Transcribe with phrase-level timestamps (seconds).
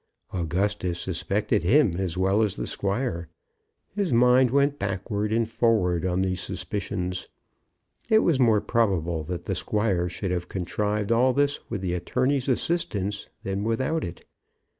[0.33, 3.29] Augustus suspected him as well as the squire.
[3.95, 7.27] His mind went backward and forward on these suspicions.
[8.09, 12.49] It was more probable that the squire should have contrived all this with the attorney's
[12.49, 14.25] assistance than without it.